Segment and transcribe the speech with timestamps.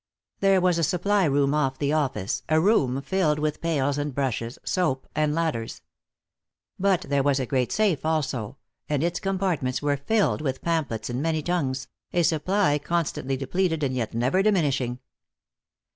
[0.39, 4.57] There was a supply room off the office, a room filled with pails and brushes,
[4.63, 5.83] soap and ladders.
[6.79, 8.57] But there was a great safe also,
[8.89, 13.93] and its compartments were filled with pamphlets in many tongues, a supply constantly depleted and
[13.93, 14.97] yet never diminishing.